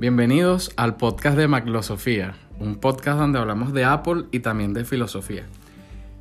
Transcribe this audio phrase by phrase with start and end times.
[0.00, 5.44] Bienvenidos al podcast de Maclosofía, un podcast donde hablamos de Apple y también de filosofía.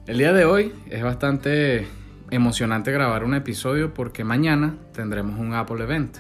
[0.06, 1.88] El día de hoy es bastante
[2.30, 6.18] emocionante grabar un episodio porque mañana tendremos un Apple Event.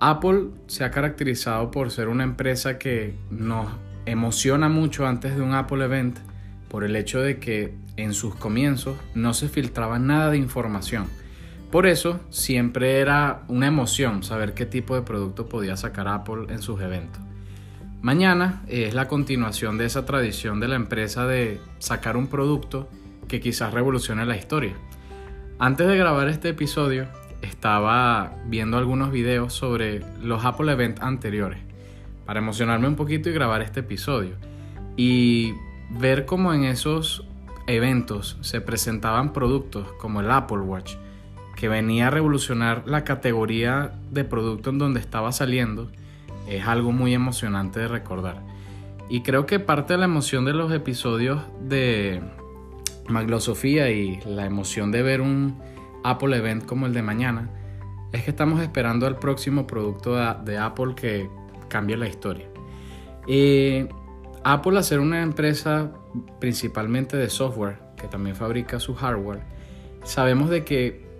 [0.00, 3.68] Apple se ha caracterizado por ser una empresa que nos
[4.04, 6.18] emociona mucho antes de un Apple Event
[6.68, 11.06] por el hecho de que en sus comienzos no se filtraba nada de información
[11.72, 16.60] por eso siempre era una emoción saber qué tipo de producto podía sacar Apple en
[16.60, 17.22] sus eventos.
[18.02, 22.90] Mañana es la continuación de esa tradición de la empresa de sacar un producto
[23.26, 24.74] que quizás revolucione la historia.
[25.58, 27.08] Antes de grabar este episodio
[27.40, 31.60] estaba viendo algunos videos sobre los Apple Event anteriores
[32.26, 34.36] para emocionarme un poquito y grabar este episodio
[34.98, 35.54] y
[35.88, 37.26] ver cómo en esos
[37.66, 40.96] eventos se presentaban productos como el Apple Watch,
[41.62, 45.92] que venía a revolucionar la categoría de producto en donde estaba saliendo,
[46.48, 48.42] es algo muy emocionante de recordar.
[49.08, 52.20] Y creo que parte de la emoción de los episodios de
[53.08, 55.56] Maglosofía y la emoción de ver un
[56.02, 57.48] Apple Event como el de mañana
[58.10, 61.30] es que estamos esperando al próximo producto de Apple que
[61.68, 62.48] cambie la historia.
[63.28, 63.86] Y
[64.42, 65.92] Apple, al ser una empresa
[66.40, 69.44] principalmente de software que también fabrica su hardware,
[70.02, 71.11] sabemos de que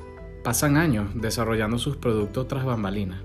[0.43, 3.21] pasan años desarrollando sus productos tras bambalinas.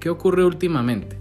[0.00, 1.18] ¿Qué ocurre últimamente?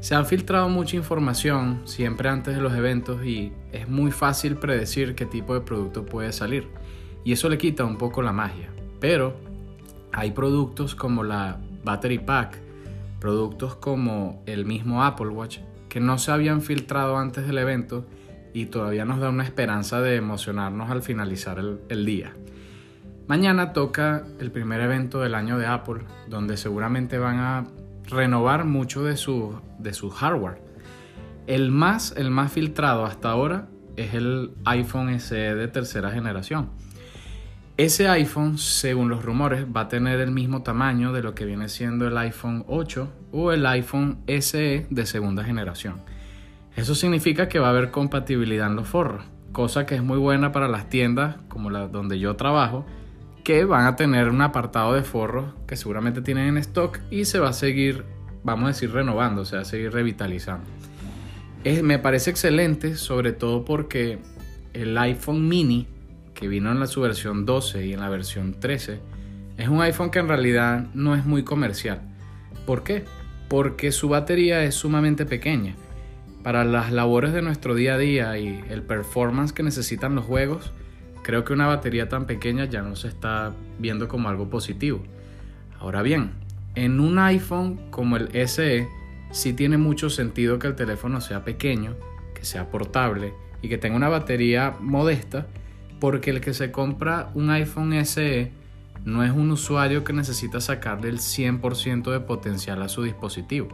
[0.00, 5.14] Se han filtrado mucha información siempre antes de los eventos y es muy fácil predecir
[5.14, 6.68] qué tipo de producto puede salir.
[7.22, 8.70] Y eso le quita un poco la magia.
[8.98, 9.36] Pero
[10.12, 12.58] hay productos como la Battery Pack,
[13.20, 15.58] productos como el mismo Apple Watch,
[15.90, 18.06] que no se habían filtrado antes del evento
[18.54, 22.32] y todavía nos da una esperanza de emocionarnos al finalizar el, el día.
[23.30, 27.64] Mañana toca el primer evento del año de Apple, donde seguramente van a
[28.08, 30.60] renovar mucho de su, de su hardware.
[31.46, 36.70] El más, el más filtrado hasta ahora es el iPhone SE de tercera generación.
[37.76, 41.68] Ese iPhone, según los rumores, va a tener el mismo tamaño de lo que viene
[41.68, 46.00] siendo el iPhone 8 o el iPhone SE de segunda generación.
[46.74, 50.50] Eso significa que va a haber compatibilidad en los forros, cosa que es muy buena
[50.50, 52.86] para las tiendas como la donde yo trabajo,
[53.44, 57.38] que van a tener un apartado de forros que seguramente tienen en stock y se
[57.38, 58.04] va a seguir,
[58.42, 60.66] vamos a decir, renovando, se va a seguir revitalizando.
[61.82, 64.18] me parece excelente, sobre todo porque
[64.72, 65.88] el iPhone mini,
[66.34, 69.00] que vino en la, su versión 12 y en la versión 13,
[69.56, 72.00] es un iPhone que en realidad no es muy comercial.
[72.66, 73.04] ¿Por qué?
[73.48, 75.74] Porque su batería es sumamente pequeña.
[76.42, 80.72] Para las labores de nuestro día a día y el performance que necesitan los juegos,
[81.22, 85.02] Creo que una batería tan pequeña ya no se está viendo como algo positivo.
[85.78, 86.32] Ahora bien,
[86.74, 88.88] en un iPhone como el SE
[89.30, 91.96] sí tiene mucho sentido que el teléfono sea pequeño,
[92.34, 95.46] que sea portable y que tenga una batería modesta,
[96.00, 98.52] porque el que se compra un iPhone SE
[99.04, 103.68] no es un usuario que necesita sacarle el 100% de potencial a su dispositivo.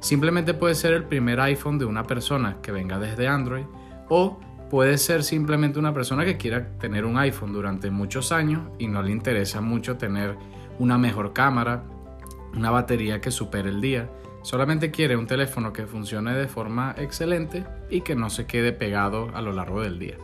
[0.00, 3.64] Simplemente puede ser el primer iPhone de una persona que venga desde Android
[4.08, 4.38] o
[4.74, 9.04] Puede ser simplemente una persona que quiera tener un iPhone durante muchos años y no
[9.04, 10.34] le interesa mucho tener
[10.80, 11.84] una mejor cámara,
[12.56, 14.10] una batería que supere el día.
[14.42, 19.30] Solamente quiere un teléfono que funcione de forma excelente y que no se quede pegado
[19.32, 20.16] a lo largo del día.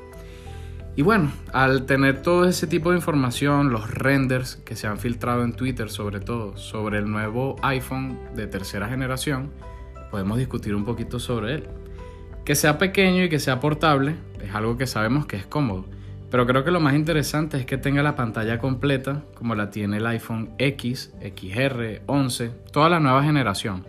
[0.96, 5.44] Y bueno, al tener todo ese tipo de información, los renders que se han filtrado
[5.44, 9.52] en Twitter sobre todo sobre el nuevo iPhone de tercera generación,
[10.10, 11.68] podemos discutir un poquito sobre él.
[12.44, 15.84] Que sea pequeño y que sea portable es algo que sabemos que es cómodo,
[16.30, 19.98] pero creo que lo más interesante es que tenga la pantalla completa como la tiene
[19.98, 23.86] el iPhone X, XR, 11, toda la nueva generación.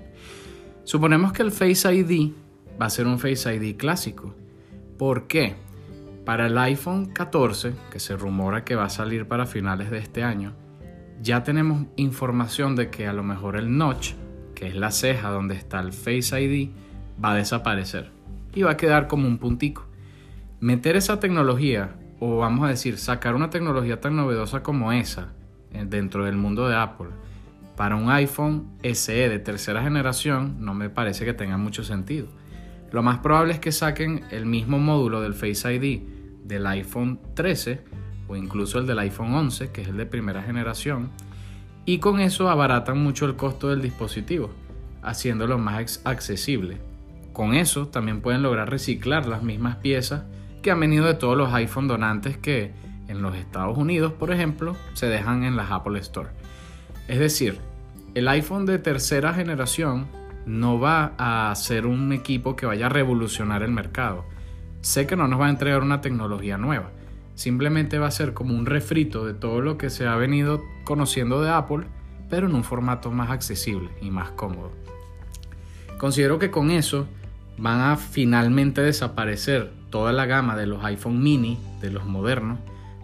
[0.83, 2.31] Suponemos que el Face ID
[2.81, 4.35] va a ser un Face ID clásico.
[4.97, 5.55] ¿Por qué?
[6.25, 10.23] Para el iPhone 14, que se rumora que va a salir para finales de este
[10.23, 10.53] año,
[11.21, 14.13] ya tenemos información de que a lo mejor el notch,
[14.55, 16.69] que es la ceja donde está el Face ID,
[17.23, 18.21] va a desaparecer
[18.53, 19.85] y va a quedar como un puntico.
[20.59, 25.33] Meter esa tecnología, o vamos a decir, sacar una tecnología tan novedosa como esa
[25.71, 27.09] eh, dentro del mundo de Apple,
[27.75, 32.27] para un iPhone SE de tercera generación, no me parece que tenga mucho sentido.
[32.91, 36.01] Lo más probable es que saquen el mismo módulo del Face ID
[36.43, 37.81] del iPhone 13
[38.27, 41.09] o incluso el del iPhone 11, que es el de primera generación,
[41.85, 44.51] y con eso abaratan mucho el costo del dispositivo,
[45.01, 46.90] haciéndolo más accesible.
[47.33, 50.23] Con eso también pueden lograr reciclar las mismas piezas
[50.61, 52.71] que han venido de todos los iPhone donantes que
[53.07, 56.29] en los Estados Unidos, por ejemplo, se dejan en las Apple Store.
[57.07, 57.59] Es decir,
[58.15, 60.07] el iPhone de tercera generación
[60.45, 64.25] no va a ser un equipo que vaya a revolucionar el mercado.
[64.81, 66.91] Sé que no nos va a entregar una tecnología nueva.
[67.35, 71.41] Simplemente va a ser como un refrito de todo lo que se ha venido conociendo
[71.41, 71.85] de Apple,
[72.29, 74.71] pero en un formato más accesible y más cómodo.
[75.97, 77.07] Considero que con eso
[77.61, 82.57] van a finalmente desaparecer toda la gama de los iPhone mini, de los modernos,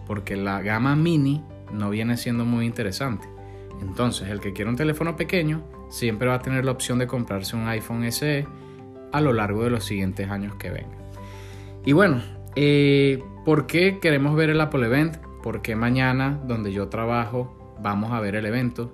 [0.04, 3.28] porque la gama mini no viene siendo muy interesante.
[3.80, 7.54] Entonces, el que quiera un teléfono pequeño siempre va a tener la opción de comprarse
[7.54, 8.48] un iPhone SE
[9.12, 10.98] a lo largo de los siguientes años que vengan.
[11.84, 12.20] Y bueno,
[12.56, 15.18] eh, ¿por qué queremos ver el Apple Event?
[15.40, 18.92] Porque mañana, donde yo trabajo, vamos a ver el evento.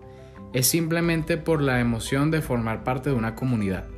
[0.52, 3.93] Es simplemente por la emoción de formar parte de una comunidad.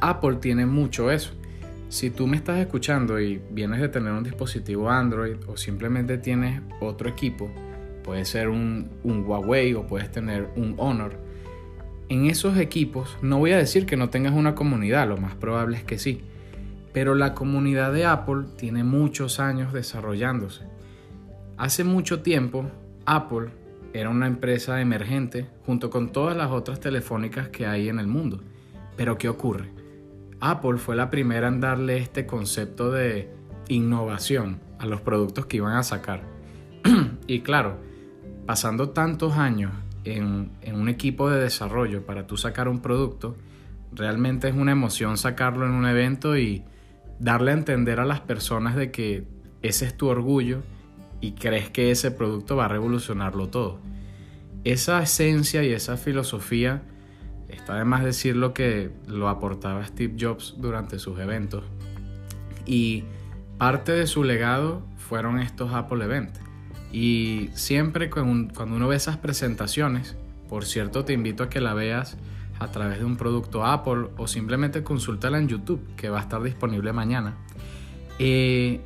[0.00, 1.32] Apple tiene mucho eso.
[1.88, 6.62] Si tú me estás escuchando y vienes de tener un dispositivo Android o simplemente tienes
[6.80, 7.50] otro equipo,
[8.04, 11.18] puede ser un, un Huawei o puedes tener un Honor,
[12.08, 15.76] en esos equipos no voy a decir que no tengas una comunidad, lo más probable
[15.76, 16.22] es que sí,
[16.92, 20.64] pero la comunidad de Apple tiene muchos años desarrollándose.
[21.56, 22.68] Hace mucho tiempo,
[23.06, 23.50] Apple
[23.92, 28.40] era una empresa emergente junto con todas las otras telefónicas que hay en el mundo.
[28.96, 29.79] Pero ¿qué ocurre?
[30.40, 33.30] Apple fue la primera en darle este concepto de
[33.68, 36.22] innovación a los productos que iban a sacar.
[37.26, 37.78] y claro,
[38.46, 39.72] pasando tantos años
[40.04, 43.36] en, un equipo de desarrollo para tú sacar un producto,
[43.92, 46.64] realmente es una emoción sacarlo en un evento y
[47.18, 49.24] darle a entender a las personas de que
[49.62, 50.62] ese es tu orgullo
[51.20, 53.78] y crees que ese producto va a revolucionarlo todo.
[54.64, 56.82] Esa esencia y esa filosofía,
[57.78, 61.64] está de decir lo que lo aportaba Steve Jobs durante sus eventos.
[62.66, 63.04] Y
[63.58, 66.40] parte de su legado fueron estos Apple Events.
[66.92, 70.16] Y siempre cuando uno ve esas presentaciones,
[70.48, 72.16] por cierto te invito a que la veas
[72.58, 76.42] a través de un producto Apple o simplemente consultala en YouTube, que va a estar
[76.42, 77.36] disponible mañana.
[78.18, 78.80] Eh,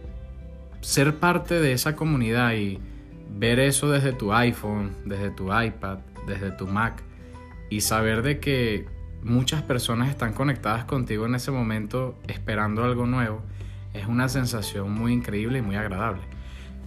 [0.80, 2.78] ser parte de esa comunidad y
[3.36, 7.02] ver eso desde tu iPhone, desde tu iPad, desde tu Mac
[7.74, 8.86] y saber de que
[9.24, 13.42] muchas personas están conectadas contigo en ese momento esperando algo nuevo,
[13.92, 16.22] es una sensación muy increíble y muy agradable.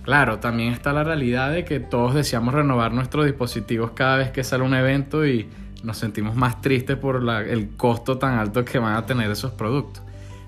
[0.03, 4.45] Claro, también está la realidad de que todos deseamos renovar nuestros dispositivos cada vez que
[4.45, 5.49] sale un evento y
[5.83, 10.03] nos sentimos más tristes por el costo tan alto que van a tener esos productos.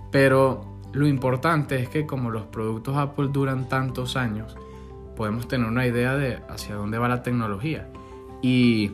[0.09, 4.55] Pero lo importante es que como los productos Apple duran tantos años,
[5.17, 7.89] podemos tener una idea de hacia dónde va la tecnología.
[8.41, 8.91] Y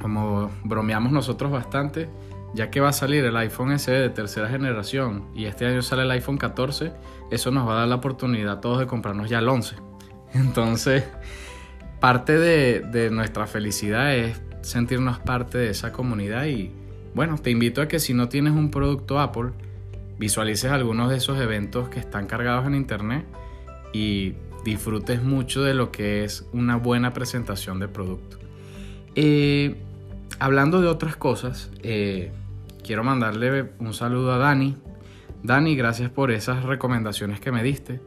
[0.00, 2.08] como bromeamos nosotros bastante,
[2.54, 6.02] ya que va a salir el iPhone SE de tercera generación y este año sale
[6.02, 6.92] el iPhone 14,
[7.30, 9.76] eso nos va a dar la oportunidad a todos de comprarnos ya el 11.
[10.34, 11.04] Entonces,
[12.00, 16.72] parte de, nuestra felicidad es sentirnos parte de esa comunidad y
[17.14, 19.50] bueno, te invito a que si no tienes un producto Apple,
[20.18, 23.24] visualices algunos de esos eventos que están cargados en internet
[23.92, 24.34] y
[24.64, 28.38] disfrutes mucho de lo que es una buena presentación de producto.
[29.14, 29.76] Eh,
[30.38, 32.32] hablando de otras cosas, eh,
[32.84, 34.76] quiero mandarle un saludo a Dani.
[35.42, 38.00] Dani, gracias por esas recomendaciones que me diste.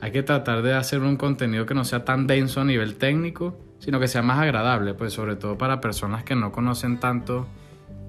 [0.00, 3.58] Hay que tratar de hacer un contenido que no sea tan denso a nivel técnico,
[3.78, 7.46] sino que sea más agradable, pues sobre todo para personas que no conocen tanto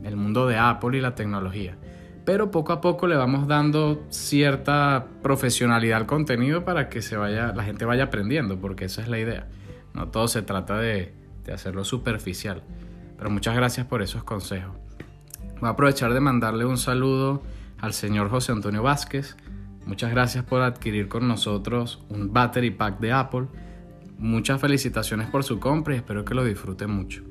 [0.03, 1.77] el mundo de Apple y la tecnología.
[2.25, 7.53] Pero poco a poco le vamos dando cierta profesionalidad al contenido para que se vaya,
[7.55, 9.48] la gente vaya aprendiendo, porque esa es la idea.
[9.93, 12.62] No todo se trata de, de hacerlo superficial.
[13.19, 14.71] Pero muchas gracias por esos consejos.
[15.59, 17.43] Voy a aprovechar de mandarle un saludo
[17.77, 19.35] al señor José Antonio Vázquez.
[19.85, 23.47] Muchas gracias por adquirir con nosotros un battery pack de Apple.
[24.17, 27.21] Muchas felicitaciones por su compra y espero que lo disfruten mucho.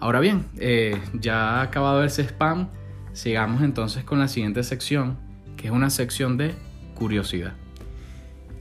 [0.00, 2.68] Ahora bien, eh, ya ha acabado ese spam.
[3.12, 5.18] Sigamos entonces con la siguiente sección,
[5.58, 6.54] que es una sección de
[6.94, 7.52] curiosidad.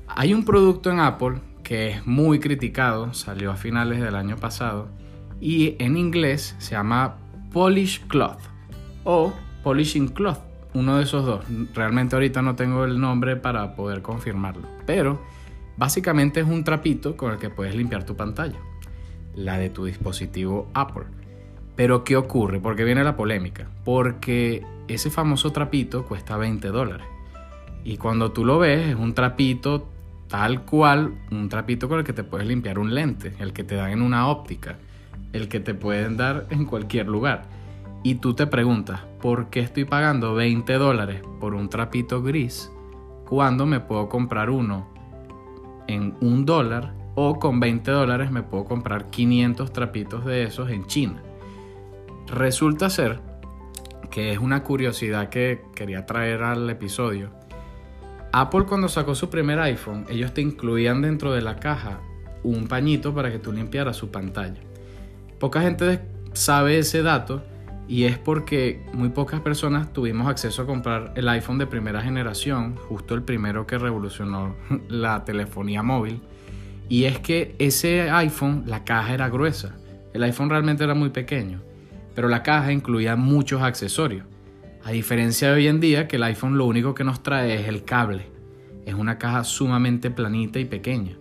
[0.10, 4.90] Hay un producto en Apple que es muy criticado, salió a finales del año pasado
[5.40, 7.18] y en inglés se llama
[7.52, 8.42] Polish Cloth
[9.04, 10.40] o Polishing Cloth,
[10.74, 11.46] uno de esos dos.
[11.74, 15.22] Realmente ahorita no tengo el nombre para poder confirmarlo, pero
[15.78, 18.58] básicamente es un trapito con el que puedes limpiar tu pantalla,
[19.36, 21.06] la de tu dispositivo Apple.
[21.76, 22.60] Pero ¿qué ocurre?
[22.60, 23.68] ¿Por qué viene la polémica?
[23.86, 27.06] Porque ese famoso trapito cuesta 20 dólares.
[27.84, 29.88] Y cuando tú lo ves es un trapito
[30.28, 33.76] tal cual, un trapito con el que te puedes limpiar un lente, el que te
[33.76, 34.78] dan en una óptica
[35.34, 37.44] el que te pueden dar en cualquier lugar.
[38.04, 42.72] Y tú te preguntas, ¿por qué estoy pagando 20 dólares por un trapito gris
[43.26, 44.88] cuando me puedo comprar uno
[45.88, 50.86] en un dólar o con 20 dólares me puedo comprar 500 trapitos de esos en
[50.86, 51.22] China?
[52.28, 53.20] Resulta ser
[54.12, 57.30] que es una curiosidad que quería traer al episodio.
[58.32, 62.00] Apple cuando sacó su primer iPhone, ellos te incluían dentro de la caja
[62.44, 64.62] un pañito para que tú limpiaras su pantalla.
[65.40, 66.02] Poca gente
[66.34, 67.44] sabe ese dato
[67.88, 72.76] y es porque muy pocas personas tuvimos acceso a comprar el iPhone de primera generación,
[72.90, 74.56] justo el primero que revolucionó
[74.90, 76.22] la telefonía móvil.
[76.90, 79.76] Y es que ese iPhone, la caja era gruesa.
[80.14, 81.62] El iPhone realmente era muy pequeño,
[82.16, 84.26] pero la caja incluía muchos accesorios.
[84.84, 87.68] A diferencia de hoy en día, que el iPhone lo único que nos trae es
[87.68, 88.28] el cable.
[88.86, 91.18] Es una caja sumamente planita y pequeña.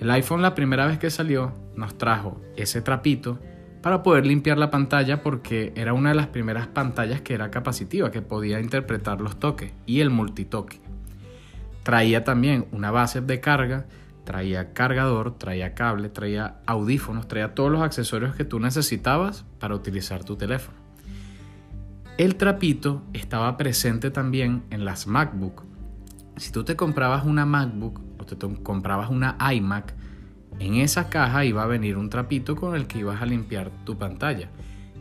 [0.00, 3.38] El iPhone la primera vez que salió nos trajo ese trapito
[3.82, 8.10] para poder limpiar la pantalla porque era una de las primeras pantallas que era capacitiva,
[8.10, 10.80] que podía interpretar los toques y el multitoque.
[11.82, 13.86] Traía también una base de carga,
[14.24, 20.24] traía cargador, traía cable, traía audífonos, traía todos los accesorios que tú necesitabas para utilizar
[20.24, 20.78] tu teléfono.
[22.16, 25.64] El trapito estaba presente también en las MacBook.
[26.36, 29.94] Si tú te comprabas una MacBook te comprabas una iMac,
[30.58, 33.96] en esa caja iba a venir un trapito con el que ibas a limpiar tu
[33.96, 34.50] pantalla.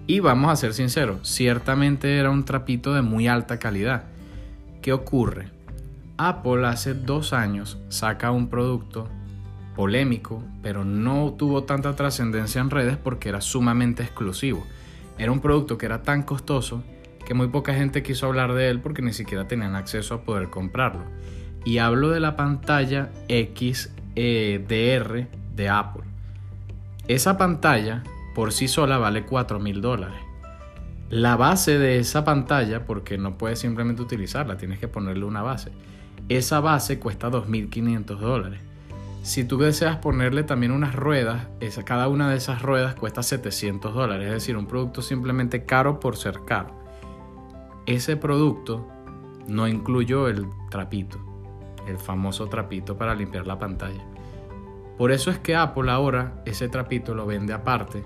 [0.07, 4.05] Y vamos a ser sinceros, ciertamente era un trapito de muy alta calidad.
[4.81, 5.49] ¿Qué ocurre?
[6.17, 9.07] Apple hace dos años saca un producto
[9.75, 14.65] polémico, pero no tuvo tanta trascendencia en redes porque era sumamente exclusivo.
[15.17, 16.83] Era un producto que era tan costoso
[17.25, 20.49] que muy poca gente quiso hablar de él porque ni siquiera tenían acceso a poder
[20.49, 21.03] comprarlo.
[21.65, 26.03] Y hablo de la pantalla XDR de Apple.
[27.07, 28.03] Esa pantalla
[28.35, 30.19] por sí sola vale 4 mil dólares.
[31.09, 35.71] La base de esa pantalla, porque no puedes simplemente utilizarla, tienes que ponerle una base.
[36.29, 38.61] Esa base cuesta 2.500 dólares.
[39.23, 41.47] Si tú deseas ponerle también unas ruedas,
[41.83, 44.27] cada una de esas ruedas cuesta 700 dólares.
[44.27, 46.79] Es decir, un producto simplemente caro por ser caro.
[47.85, 48.87] Ese producto
[49.47, 51.17] no incluyó el trapito,
[51.89, 54.03] el famoso trapito para limpiar la pantalla.
[54.97, 58.03] Por eso es que Apple ahora ese trapito lo vende aparte,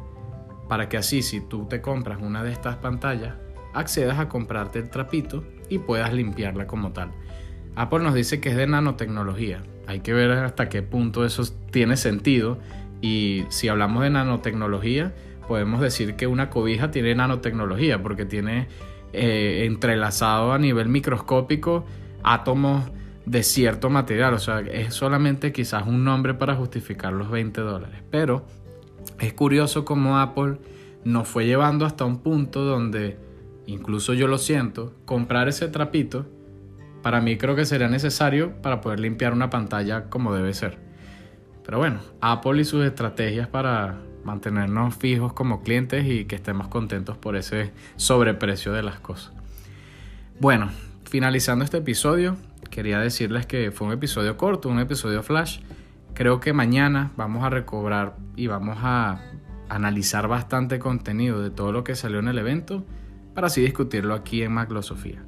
[0.68, 3.36] para que así si tú te compras una de estas pantallas,
[3.74, 7.12] accedas a comprarte el trapito y puedas limpiarla como tal.
[7.75, 9.63] Apple nos dice que es de nanotecnología.
[9.88, 12.60] Hay que ver hasta qué punto eso tiene sentido.
[13.02, 15.13] Y si hablamos de nanotecnología,
[15.48, 18.68] podemos decir que una cobija tiene nanotecnología porque tiene
[19.12, 21.86] eh, entrelazado a nivel microscópico
[22.24, 22.84] átomos
[23.25, 24.34] de cierto material.
[24.34, 28.01] O sea, es solamente quizás un nombre para justificar los 20 dólares.
[28.10, 28.46] Pero
[29.20, 30.58] es curioso cómo Apple
[31.03, 33.18] nos fue llevando hasta un punto donde,
[33.65, 36.25] incluso yo lo siento, comprar ese trapito,
[37.01, 40.77] para mí creo que sería necesario para poder limpiar una pantalla como debe ser.
[41.65, 47.18] Pero bueno, Apple y sus estrategias para mantenernos fijos como clientes y que estemos contentos
[47.18, 49.34] por ese sobreprecio de las cosas.
[50.39, 50.70] Bueno,
[51.10, 52.38] finalizando este episodio,
[52.74, 55.60] quería decirles que fue un episodio corto, un episodio flash.
[56.15, 59.22] Creo que mañana vamos a recobrar y vamos a
[59.70, 62.84] analizar bastante contenido de todo lo que salió en el evento
[63.36, 65.22] para así discutirlo aquí en Maclosofía.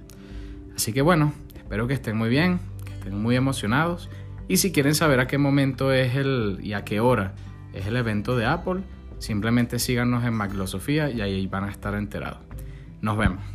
[0.75, 4.10] Así que bueno, espero que estén muy bien, que estén muy emocionados
[4.48, 7.36] y si quieren saber a qué momento es el y a qué hora
[7.74, 8.82] es el evento de Apple,
[9.20, 12.40] simplemente síganos en Maclosofía y ahí van a estar enterados.
[13.02, 13.55] Nos vemos.